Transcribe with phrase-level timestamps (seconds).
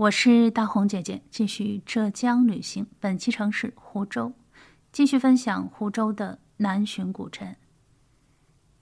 [0.00, 2.86] 我是大红姐姐，继续浙江旅行。
[2.98, 4.32] 本期城市湖州，
[4.92, 7.54] 继续分享湖州的南浔古镇。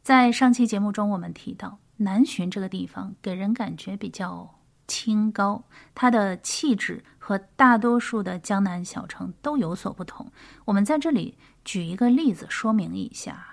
[0.01, 4.49] 在上期节目中，我们提到南浔这个地方给人感觉比较
[4.87, 5.61] 清高，
[5.93, 10.25] 它的气质和大多数的江南小城都有所不同。
[10.65, 13.45] 我们在这里举一个例子说明一下，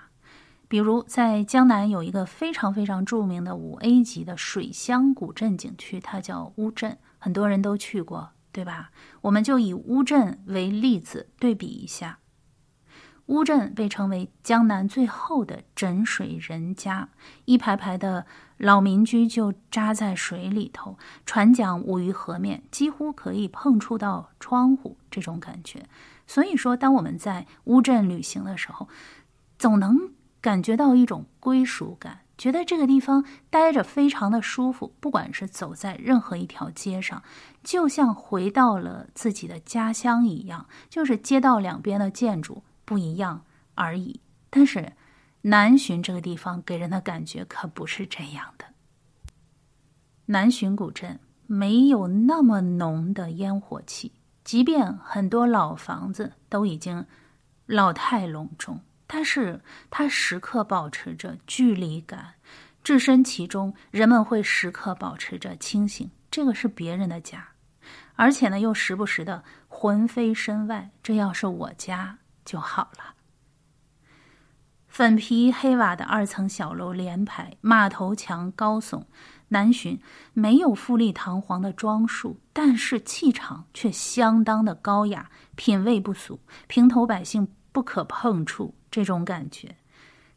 [0.68, 6.96] 比如在江南有一个非常非常著名的五 A 级的水乡古镇景区，它叫乌镇。
[7.18, 8.90] 很多人都去过，对吧？
[9.22, 12.18] 我们就以乌镇为例子对比一下。
[13.26, 17.08] 乌镇被称为江南最后的枕水人家，
[17.44, 18.24] 一排排的
[18.56, 25.86] 老民居就扎在水里头，船桨舞于河面，几乎可以碰触到窗户，这种感觉。
[26.28, 28.88] 所以说，当我们在乌镇旅行的时候，
[29.58, 32.20] 总能感觉到一种归属感。
[32.38, 37.22] 觉得这个地方待着非常的舒服，不管是走在任何一条街上，
[37.64, 40.66] 就像回到了自己的家乡一样。
[40.90, 44.20] 就是街道两边的建筑不一样而已。
[44.50, 44.92] 但是
[45.42, 48.66] 南浔这个地方给人的感觉可不是这样的。
[50.26, 54.12] 南浔古镇没有那么浓的烟火气，
[54.44, 57.06] 即便很多老房子都已经
[57.64, 58.80] 老态龙钟。
[59.06, 62.34] 但是它时刻保持着距离感，
[62.82, 66.10] 置身其中，人们会时刻保持着清醒。
[66.30, 67.48] 这个是别人的家，
[68.14, 70.90] 而且呢，又时不时的魂飞身外。
[71.02, 73.14] 这要是我家就好了。
[74.88, 79.02] 粉皮黑瓦的二层小楼连排，马头墙高耸。
[79.48, 79.98] 南浔
[80.32, 88.74] 没有富丽堂皇的装束，但是气场却相当的高雅，品味不俗，平头百姓不可碰触。
[88.96, 89.76] 这种感觉，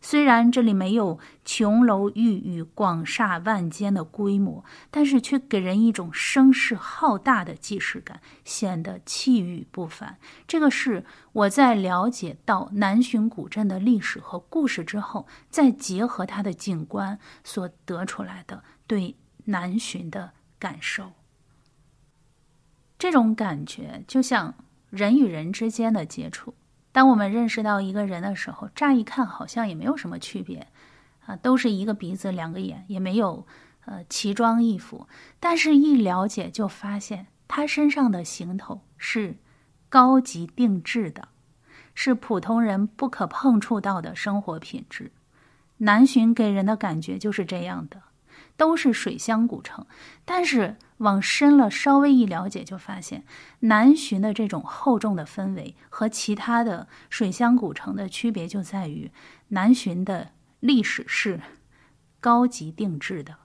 [0.01, 10.17] 虽然这里没有琼楼玉宇、广厦万间的规模，但是却给人一种声势浩大的既视感，显得气宇不凡。
[10.45, 19.15] 这个是我在了解到南浔古镇的历史和故事之后，再结合它的景观所得出来的对
[19.45, 21.13] 南浔的感受。
[22.97, 24.53] 这种感觉就像
[24.89, 26.53] 人与人之间的接触。
[26.99, 30.67] 当我们认识到一个人的时候，乍一看好像也没有什么区别，
[31.25, 33.47] 啊，都是一个鼻子两个眼，也没有
[33.85, 35.07] 呃奇装异服。
[35.39, 39.37] 但是，一了解就发现他身上的行头是
[39.87, 41.29] 高级定制的，
[41.93, 45.13] 是普通人不可碰触到的生活品质。
[45.77, 48.01] 南浔给人的感觉就是这样的，
[48.59, 49.87] 都是水乡古城，
[50.23, 50.75] 但是。
[50.99, 53.23] 往深了稍微一了解，就发现
[53.61, 59.09] 南浔的这种厚重的氛围和其他的水乡古城的区别就在于，
[59.47, 61.39] 南浔的历史是
[62.19, 63.37] 高级定制的。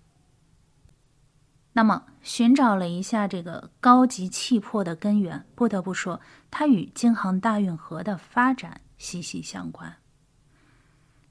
[1.75, 6.21] 那么，寻找了一下这个高级气魄的根源，不得不说，
[6.51, 9.95] 它与京杭大运河的发展息息相关。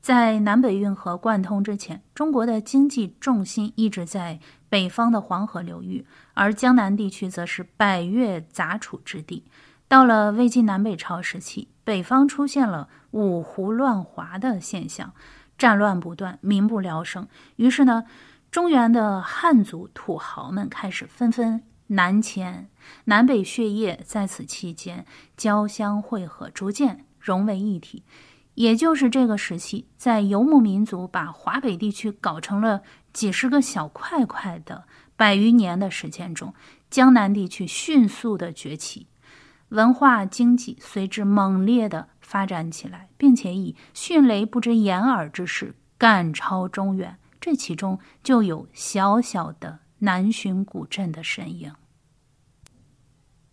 [0.03, 4.37] 在南北运河贯通之前，中国的经济重心一直在
[4.67, 9.45] 北方的黄河流域，而江南地区则是百越杂处之地。
[9.87, 15.13] 到了魏晋南北朝时期，北方出现了五胡乱华的现象，
[15.57, 17.25] 战乱不断，民不聊生。
[17.55, 18.03] 于是呢，
[18.51, 22.69] 中原的汉族土豪们开始纷纷南迁，
[23.05, 25.05] 南北血液在此期间
[25.37, 28.03] 交相汇合，逐渐融为一体。
[28.55, 32.81] 也就是这个时期，在游牧民族把华北地区搞成了
[33.11, 34.83] 几十个小块块的
[35.15, 36.53] 百余年的时间中，
[36.89, 39.07] 江南地区迅速的崛起，
[39.69, 47.17] 文化经济随之猛烈的发展起来，并且以迅雷不知掩耳之势赶超中原。
[47.41, 51.73] 这其中就有小小的南浔古镇的身影。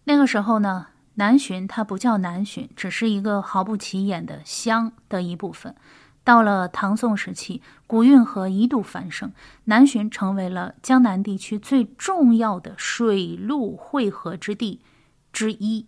[0.05, 0.89] 那个时候呢？
[1.15, 5.75] 南浔它不叫南浔，只是一个毫不起眼的乡的一部分。
[6.23, 9.33] 到了唐宋时期，古运河一度繁盛，
[9.65, 14.81] 南浔成为了江南地区最重要的水陆汇合之地
[15.33, 15.87] 之一。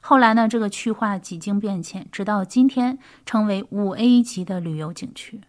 [0.00, 5.42] 后来呢，这个区划几经变迁，直到今天成为五 A 级的旅游景区。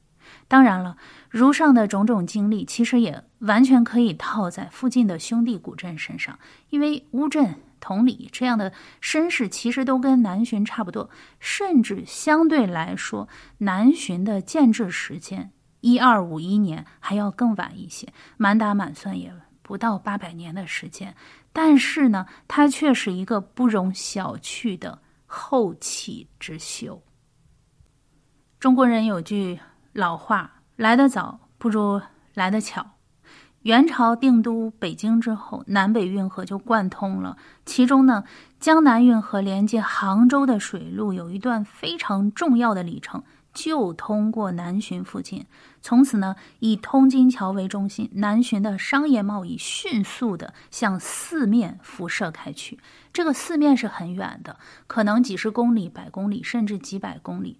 [0.47, 0.97] 当然了，
[1.29, 6.37] 如上的种种经历，其实也完全可以套在附近的兄弟古镇身上，
[6.69, 7.55] 因为乌镇。
[7.79, 8.71] 同理，这样的
[9.01, 11.09] 身世其实都跟南巡差不多，
[11.39, 13.27] 甚至相对来说，
[13.59, 15.51] 南巡的建制时间
[15.81, 18.07] 一二五一年还要更晚一些，
[18.37, 21.15] 满打满算也不到八百年的时间。
[21.53, 27.01] 但是呢，它却是一个不容小觑的后起之秀。
[28.59, 29.59] 中国人有句
[29.93, 32.01] 老话：“来得早不如
[32.33, 32.85] 来得巧。”
[33.63, 37.35] 元朝定都北京之后，南北运河就贯通了。
[37.65, 38.23] 其中呢，
[38.59, 43.23] 江南运河连接杭州的水路有一段非常重要的里程，
[43.53, 45.47] 就通过南浔附近。
[45.81, 52.79] 从此呢，以通金桥为中心，南浔的商业贸易迅速的向四面辐射开去。
[53.11, 57.59] 这个四面是很远的，可能几十公里、百公里，甚至几百公里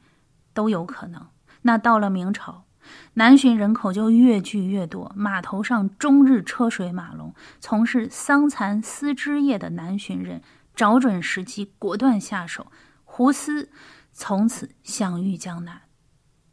[0.53, 1.27] 都有可能。
[1.63, 2.66] 那到了明朝。
[3.13, 7.33] 南浔人口就越聚越多，码头上终日车水马龙。
[7.59, 10.41] 从事桑蚕丝织业的南浔人
[10.75, 12.71] 找准时机，果断下手，
[13.03, 13.69] 胡丝
[14.11, 15.81] 从此享誉江南。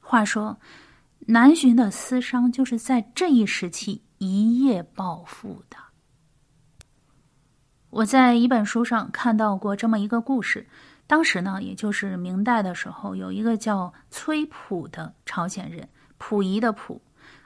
[0.01, 0.59] 话说，
[1.27, 5.77] 南浔的丝商就是在这一时期一夜暴富的。
[7.91, 10.67] 我在一本书上看到过这么一个故事，
[11.07, 15.89] 当时呢，也就是明代的时候，有一个叫崔普的朝鲜人。
[16.26, 16.99] 溥仪的溥，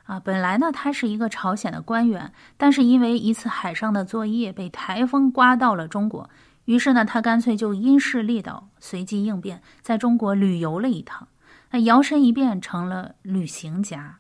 [0.05, 6.31] 啊，本来呢，他是一个朝鲜的官员，但是因为一次海上的作业被台风刮到了中国，
[6.65, 11.27] 于是呢，他干脆就因势利导，随机应变，在中国旅游了一趟，
[11.73, 14.19] 那摇身一变成了旅行家，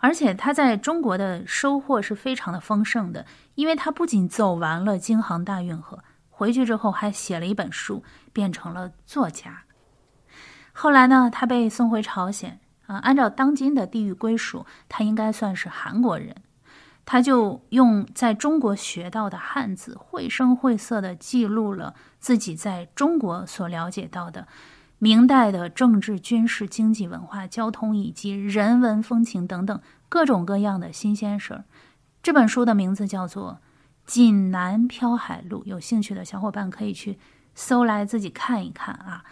[0.00, 3.24] 而且他在中国的收获是非常的丰盛的，
[3.54, 5.98] 因为他不仅走完了京杭大运河，
[6.28, 8.04] 回去之后还写了一本书，
[8.34, 9.62] 变成了作家。
[10.74, 12.60] 后来呢，他被送回朝鲜。
[12.88, 16.34] 啊，按照当今的地域归属，他应该算是韩国人。
[17.04, 24.46] 他就用在中国学到的汉字，绘声绘色的记录了自己在中国所了解到的
[24.98, 29.80] 明代的政治、军事、经济、文化、交通以及人文风情等等
[30.10, 31.64] 各种各样的新鲜事儿。
[32.22, 33.60] 这本书的名字叫做
[34.12, 37.18] 《锦南飘海录》，有兴趣的小伙伴可以去
[37.54, 39.24] 搜来自己看一看啊。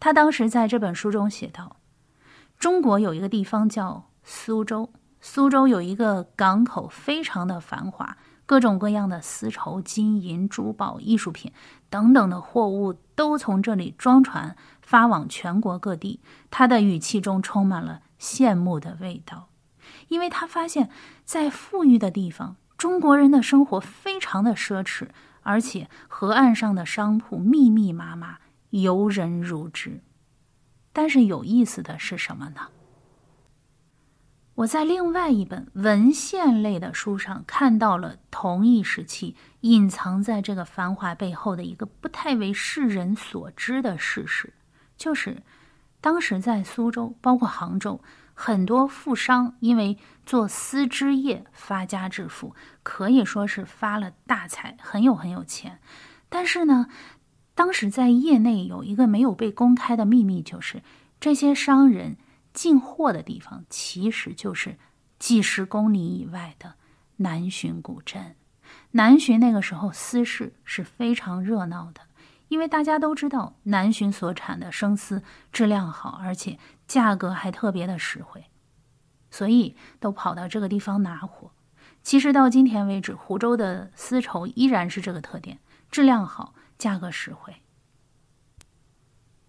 [0.00, 1.76] 他当时在这本书中写道。
[2.62, 4.88] 中国有一个地方叫苏州，
[5.20, 8.16] 苏州有一个港口，非常的繁华，
[8.46, 11.50] 各种各样的丝绸、金银、珠宝、艺术品
[11.90, 16.20] 等等的货物都从这里装船发往全国各地。
[16.52, 19.48] 他的语气中充满了羡慕的味道，
[20.06, 20.88] 因为他发现，
[21.24, 25.08] 在富裕的地方，中国人的生活非常的奢侈，
[25.42, 28.38] 而且河岸上的商铺密密麻麻，
[28.70, 30.00] 游人如织。
[30.92, 32.68] 但是有意思的是什么呢？
[34.54, 44.52] 我在另外一本文献类的书上看到了同一时期隐藏在这个繁华背后的一个不太为世人所知的事实，
[44.98, 45.42] 就是
[46.02, 47.98] 当时在苏州，包括杭州，
[48.34, 49.96] 很多富商因为
[50.26, 55.80] 做丝织业发家致富，可以说是发了大财，很有很有钱。
[56.28, 56.88] 但是呢？
[57.54, 60.82] 当时在业内有一个没有被公开的秘密，就是
[61.20, 62.16] 这些商人
[62.54, 64.78] 进货的地方其实就是
[65.18, 66.74] 几十公里以外的
[67.16, 68.36] 南浔古镇。
[68.92, 72.00] 南浔那个时候丝市是非常热闹的，
[72.48, 75.22] 因为大家都知道南浔所产的生丝
[75.52, 78.46] 质量好，而且价格还特别的实惠，
[79.30, 81.50] 所以都跑到这个地方拿货。
[82.02, 85.58] 其实到今天为止，湖州的丝绸依然是这个特点，
[85.90, 86.54] 质量好。
[86.82, 87.54] 价格实惠。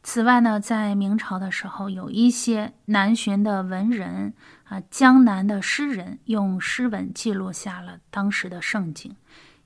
[0.04, 4.36] 此外呢，在明朝的时候，有一些南浔的文人
[4.66, 9.16] 啊，江南的诗人，用诗文记录下了当时的盛景。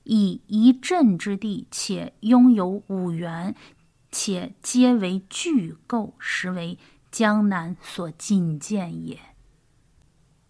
[0.04, 3.54] 以一镇之地，且拥有五园，
[4.10, 6.78] 且皆为巨构，实为
[7.10, 9.18] 江南所仅见也。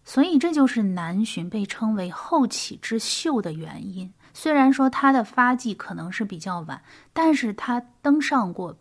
[0.05, 4.13] 所以，这就是南浔被称为后起之秀的原因。
[4.33, 6.83] 虽然说他的发迹可能是比较晚，
[7.13, 8.77] 但是他登上过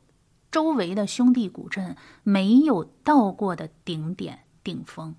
[0.51, 5.15] 周围的兄弟古镇没有到过的顶点顶峰。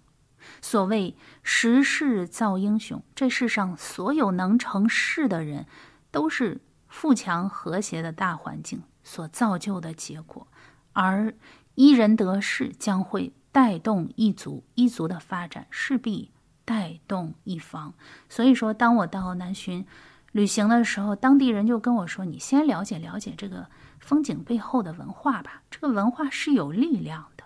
[0.61, 5.65] 所谓时势造英雄，这世上所有能成事的人，
[6.11, 10.47] 都是富强和谐的大环境所造就的结果。
[10.93, 11.33] 而
[11.75, 16.31] 一人得势，将会带动一族，一族的发展势必
[16.63, 17.93] 带动一方。
[18.29, 19.85] 所以说，当我到南浔。
[20.31, 23.67] 旅行的时候，当地人就跟我说：“你先了解了解这个
[23.99, 27.43] 风景背后的文化吧，这个文化是有力量的。”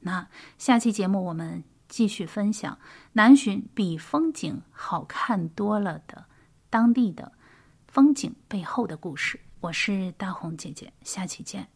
[0.00, 2.78] 那下期节目我们继续分享
[3.14, 6.26] 南浔比风景好看多了的
[6.68, 7.32] 当地的
[7.86, 9.40] 风景背后的故事。
[9.60, 11.68] 我是大红姐姐，下期见。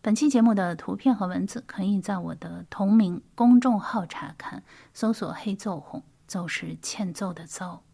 [0.00, 4.64] 本期节目的图片和文字可以在我的同名公众号查看，
[4.94, 7.84] 搜索“黑奏红”，奏是欠揍的奏。